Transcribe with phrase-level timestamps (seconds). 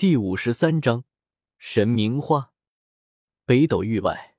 [0.00, 1.04] 第五十三章
[1.58, 2.54] 神明花。
[3.44, 4.34] 北斗域外，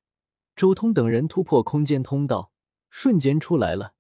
[0.56, 2.52] 周通等人突破空间通道，
[2.90, 3.94] 瞬间出来了，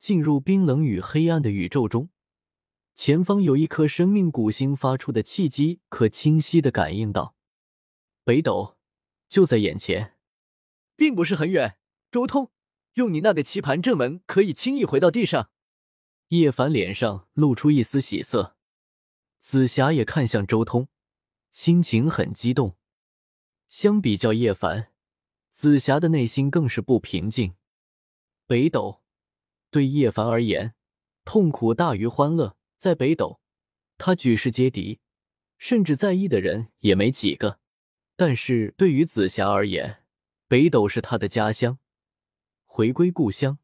[0.00, 2.10] 进入冰冷与黑暗的宇宙中。
[2.96, 7.36] 前方有一颗生命古星发出的契机，可清晰的感应到，
[8.24, 8.76] 北斗
[9.28, 10.16] 就在眼前，
[10.96, 11.78] 并不是很远。
[12.10, 12.50] 周通，
[12.94, 15.52] 用你那个棋盘阵门，可以轻易回到地上。
[16.30, 18.56] 叶凡脸上露出一丝喜色。
[19.40, 20.88] 紫霞也看向周通，
[21.50, 22.76] 心情很激动。
[23.66, 24.92] 相比较叶凡，
[25.50, 27.54] 紫霞的内心更是不平静。
[28.46, 29.02] 北斗
[29.70, 30.74] 对叶凡而言，
[31.24, 32.58] 痛苦大于欢乐。
[32.76, 33.40] 在北斗，
[33.96, 35.00] 他举世皆敌，
[35.56, 37.60] 甚至在意的人也没几个。
[38.16, 40.04] 但是对于紫霞而言，
[40.48, 41.78] 北斗是他的家乡，
[42.66, 43.58] 回归故乡，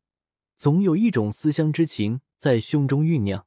[0.56, 3.46] 总有一种思乡之情在胸中酝酿。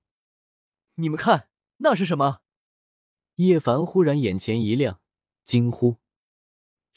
[0.94, 1.49] 你们看。
[1.82, 2.42] 那是什么？
[3.36, 5.00] 叶凡忽然眼前一亮，
[5.46, 5.96] 惊呼：“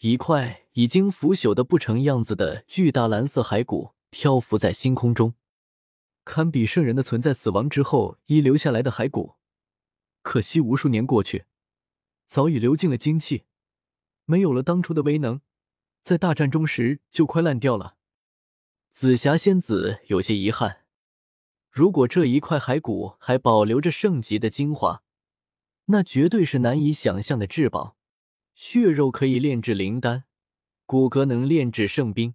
[0.03, 5.35] 一块已经腐朽的不成样子的巨大蓝色骸骨漂浮在星空中，
[6.25, 9.37] 堪比圣人的存在死亡之后遗留下来的骸骨。
[10.23, 11.45] 可惜无数年过去，
[12.27, 13.45] 早已流尽了精气，
[14.25, 15.41] 没有了当初的威能，
[16.03, 17.97] 在大战中时就快烂掉了。”
[18.91, 20.82] 紫霞仙子有些遗憾。
[21.73, 25.03] 如果这一块骸骨还保留着圣级的精华，
[25.87, 27.97] 那绝对是难以想象的至宝。
[28.55, 30.25] 血肉可以炼制灵丹，
[30.85, 32.35] 骨骼能炼制圣兵。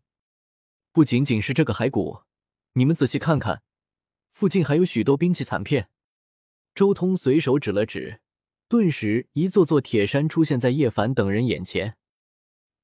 [0.91, 2.23] 不仅仅是这个骸骨，
[2.73, 3.61] 你们仔细看看，
[4.33, 5.91] 附近还有许多兵器残片。
[6.73, 8.21] 周通随手指了指，
[8.67, 11.95] 顿时一座座铁山出现在叶凡等人眼前，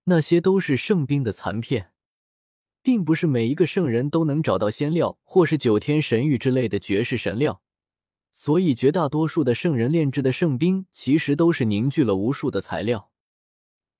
[0.04, 1.93] 那些都是圣兵的残片。
[2.84, 7.62] 并不是每一个圣人都能找到仙料，或是九天神玉之类的绝世神料，
[8.34, 13.10] 所以绝大多数的圣人炼制的圣兵，其实都是凝聚了无数的材料。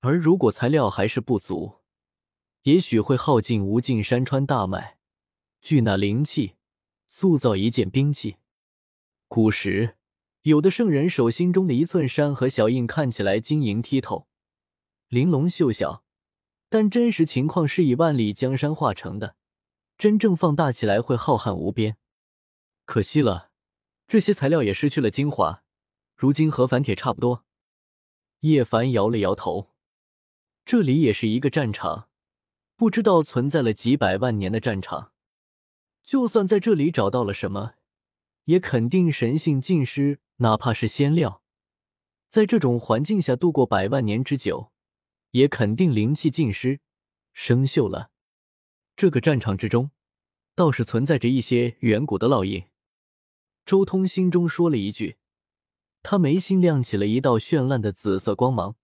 [0.00, 1.76] 而如果材料还是不足，
[2.64, 4.98] 也许会耗尽无尽山川大脉，
[5.62, 6.56] 聚那灵气，
[7.08, 8.36] 塑造一件兵器。
[9.28, 9.96] 古时，
[10.42, 14.28] 有的圣人手心中的一寸山河小印，看起来晶莹剔透，
[15.08, 16.03] 玲珑秀小。
[16.74, 19.36] 但真实情况是以万里江山化成的，
[19.96, 21.96] 真正放大起来会浩瀚无边。
[22.84, 23.52] 可惜了，
[24.08, 25.62] 这些材料也失去了精华，
[26.16, 27.44] 如今和凡铁差不多。
[28.40, 29.70] 叶凡摇了摇头，
[30.64, 32.08] 这里也是一个战场，
[32.74, 35.12] 不知道存在了几百万年的战场，
[36.02, 37.74] 就算在这里找到了什么，
[38.46, 41.40] 也肯定神性尽失，哪怕是仙料，
[42.28, 44.72] 在这种环境下度过百万年之久。
[45.34, 46.78] 也肯定灵气尽失，
[47.32, 48.10] 生锈了。
[48.94, 49.90] 这个战场之中，
[50.54, 52.64] 倒是存在着一些远古的烙印。
[53.66, 55.16] 周通心中说了一句，
[56.04, 58.76] 他眉心亮起了一道绚烂的紫色光芒，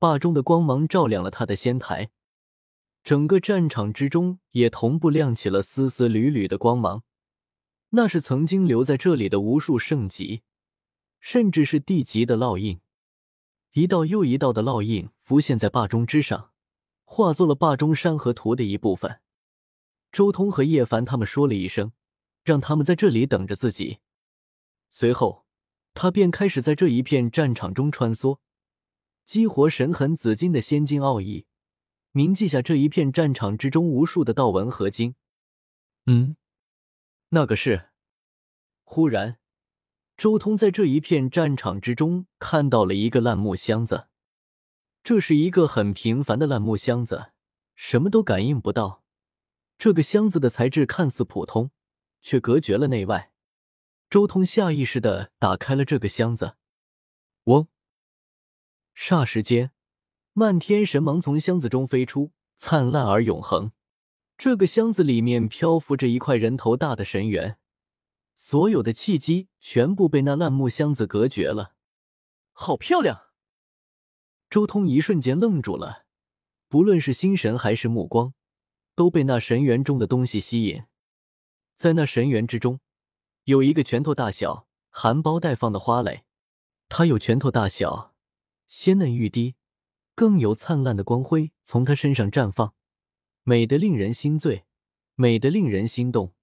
[0.00, 2.10] 霸中的光芒照亮了他的仙台。
[3.04, 7.04] 整个战场之中也同步亮起了丝丝缕缕的光芒，
[7.90, 10.42] 那是曾经留在这里的无数圣级，
[11.20, 12.80] 甚至是地级的烙印。
[13.74, 16.50] 一道又一道的烙印浮现在霸中之上，
[17.04, 19.22] 化作了霸中山河图的一部分。
[20.12, 21.92] 周通和叶凡他们说了一声，
[22.44, 24.00] 让他们在这里等着自己。
[24.90, 25.46] 随后，
[25.94, 28.40] 他便开始在这一片战场中穿梭，
[29.24, 31.46] 激活神痕紫金的仙金奥义，
[32.10, 35.14] 铭记下这一片战场之中无数的道纹合金。
[36.04, 36.36] 嗯，
[37.30, 37.88] 那个是。
[38.84, 39.38] 忽然。
[40.18, 44.08] 周通在这一片战场之中看到了一个烂木箱子，
[45.04, 47.32] 这是一个很平凡的烂木箱子，
[47.74, 49.02] 什么都感应不到。
[49.76, 51.72] 这个箱子的材质看似普通，
[52.20, 53.32] 却隔绝了内外。
[54.08, 56.56] 周通下意识的打开了这个箱子，
[57.44, 57.66] 嗡！
[58.94, 59.72] 霎时间，
[60.34, 63.72] 漫天神芒从箱子中飞出，灿烂而永恒。
[64.38, 67.58] 这个箱子里面漂浮着一块人头大的神元。
[68.36, 71.74] 所有的契机全部被那烂木箱子隔绝了，
[72.52, 73.31] 好漂亮！
[74.52, 76.04] 周通一瞬间愣住了，
[76.68, 78.34] 不论是心神还是目光，
[78.94, 80.82] 都被那神元中的东西吸引。
[81.74, 82.78] 在那神元之中，
[83.44, 86.24] 有一个拳头大小、含苞待放的花蕾，
[86.90, 88.14] 它有拳头大小，
[88.66, 89.54] 鲜嫩欲滴，
[90.14, 92.74] 更有灿烂的光辉从它身上绽放，
[93.44, 94.66] 美得令人心醉，
[95.14, 96.34] 美得令人心动。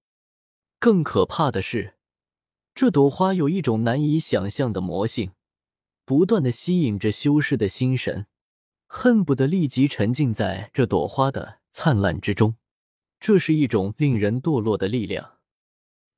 [0.80, 1.94] 更可怕的是，
[2.74, 5.34] 这朵花有一种难以想象的魔性，
[6.10, 8.26] 不断的吸引着修士的心神，
[8.88, 12.56] 恨不得立即沉浸在这朵花的灿烂之中。
[13.20, 15.38] 这是一种令人堕落的力量。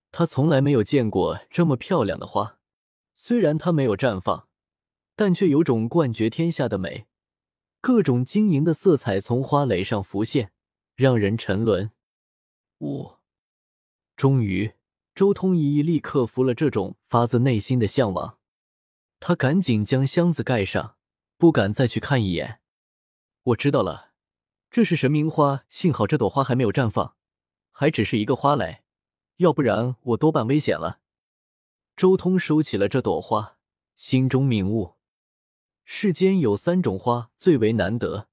[0.09, 2.57] 他从来没有见过这么漂亮的花，
[3.17, 4.47] 虽然它没有绽放，
[5.17, 7.07] 但却有种冠绝天下的美。
[7.81, 10.53] 各种晶莹的色彩从花蕾上浮现，
[10.95, 11.91] 让人沉沦。
[12.77, 13.19] 我
[14.15, 14.71] 终于，
[15.13, 18.37] 周通一一力克服了这种发自内心的向往。
[19.21, 20.97] 他赶紧将箱子盖上，
[21.37, 22.59] 不敢再去看一眼。
[23.43, 24.13] 我知道了，
[24.71, 25.63] 这是神明花。
[25.69, 27.15] 幸好这朵花还没有绽放，
[27.69, 28.81] 还只是一个花蕾，
[29.37, 31.01] 要不然我多半危险了。
[31.95, 33.59] 周通收起了这朵花，
[33.95, 34.95] 心中明悟：
[35.85, 38.27] 世间有三种花最为难得，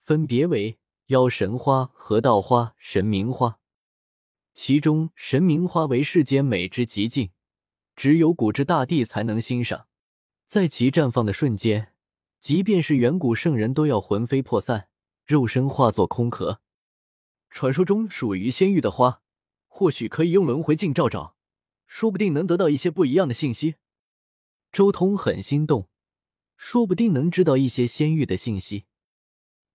[0.00, 3.60] 分别为妖神花、河道花、神明花。
[4.54, 7.32] 其中神明花为世间美之极境，
[7.94, 9.88] 只有古之大帝才能欣赏。
[10.52, 11.94] 在其绽放的瞬间，
[12.38, 14.86] 即便是远古圣人都要魂飞魄散，
[15.24, 16.60] 肉身化作空壳。
[17.48, 19.22] 传说中属于仙域的花，
[19.66, 21.36] 或许可以用轮回镜照照，
[21.86, 23.76] 说不定能得到一些不一样的信息。
[24.70, 25.88] 周通很心动，
[26.58, 28.84] 说不定能知道一些仙域的信息。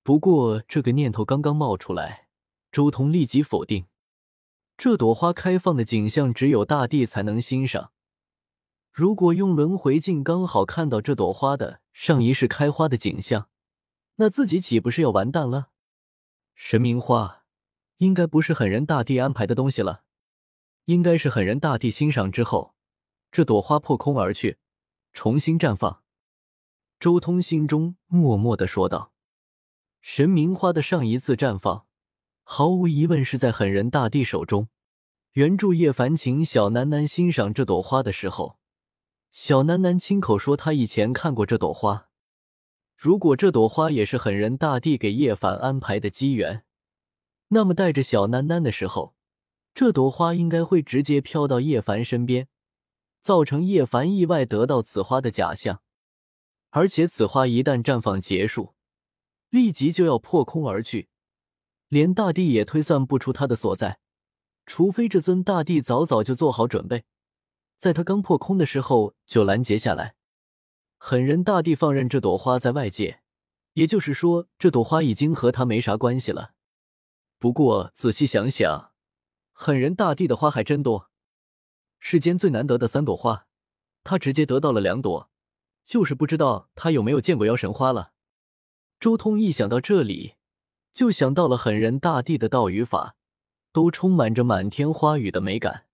[0.03, 2.27] 不过这个念头刚刚冒出来，
[2.71, 3.87] 周通立即否定：
[4.77, 7.93] 这朵花开放的景象，只有大地才能欣赏。
[8.97, 13.47] 如果用轮回镜刚好看到这朵花的上一世开花的景象，
[14.15, 15.67] 那自己岂不是要完蛋了？
[16.55, 17.43] 神明花
[17.97, 20.01] 应该不是狠人大帝安排的东西了，
[20.85, 22.73] 应该是狠人大帝欣赏之后，
[23.31, 24.57] 这朵花破空而去，
[25.13, 26.01] 重新绽放。
[26.99, 29.11] 周通心中默默的说道
[30.01, 31.85] ：“神明花的上一次绽放，
[32.41, 34.69] 毫无疑问是在狠人大帝手中。
[35.33, 38.57] 原著叶凡请小楠楠欣赏这朵花的时候。”
[39.31, 42.09] 小楠楠亲口说，他以前看过这朵花。
[42.95, 46.63] 如果这朵花也是狠人大帝给叶凡安排的机缘，
[47.49, 49.15] 那么带着小楠楠的时候，
[49.75, 52.47] 这朵花应该会直接飘到叶凡身边，
[53.21, 55.81] 造成叶凡意外得到此花的假象。
[56.71, 58.73] 而且此花一旦绽放结束，
[59.49, 61.09] 立即就要破空而去，
[61.87, 63.99] 连大帝也推算不出它的所在，
[64.65, 67.05] 除非这尊大帝早早就做好准备。
[67.77, 70.15] 在他刚破空的时候就拦截下来，
[70.97, 73.21] 狠人大帝放任这朵花在外界，
[73.73, 76.53] 也就是说，这朵花已经和他没啥关系了。
[77.37, 78.93] 不过仔细想想，
[79.53, 81.11] 狠人大帝的花还真多，
[81.99, 83.45] 世间最难得的三朵花，
[84.03, 85.29] 他直接得到了两朵，
[85.85, 88.13] 就是不知道他有没有见过妖神花了。
[88.99, 90.33] 周通一想到这里，
[90.91, 93.15] 就想到了狠人大帝的道与法，
[93.71, 95.86] 都充满着满天花雨的美感。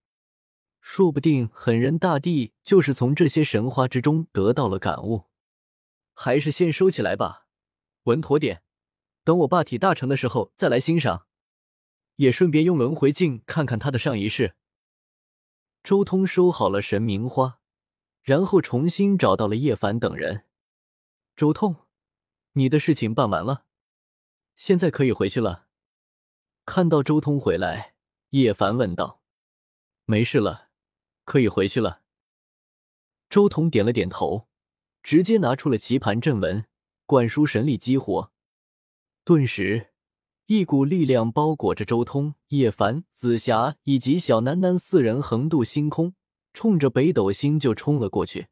[0.86, 5.30] 说不定狠人大帝就是从这些神话之中得到了感悟，
[6.14, 7.48] 还是先收起来吧，
[8.04, 8.64] 稳妥点，
[9.24, 11.26] 等我霸体大成的时候再来欣赏，
[12.18, 14.56] 也顺便用轮回镜看看他的上一世。
[15.84, 17.62] 周通收好了神明花，
[18.22, 20.44] 然后重新找到了叶凡等人。
[21.38, 21.88] 周通，
[22.52, 23.66] 你的事情办完了，
[24.58, 25.68] 现在可以回去了。
[26.66, 27.96] 看到周通回来，
[28.32, 29.22] 叶凡问道
[30.06, 30.72] ：“没事了。”
[31.24, 32.02] 可以回去了。
[33.30, 34.48] 周彤点了点头，
[35.02, 36.66] 直接拿出了棋盘阵纹，
[37.06, 38.32] 灌输神力激活。
[39.24, 39.92] 顿时，
[40.48, 46.14] 一股力量包裹着周通、叶凡、紫霞以及小楠楠四人，横渡星空，
[46.54, 48.48] 冲着北斗星就冲了过去。